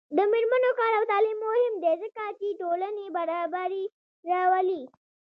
[0.17, 3.83] د میرمنو کار او تعلیم مهم دی ځکه چې ټولنې برابري
[4.29, 4.83] راولي.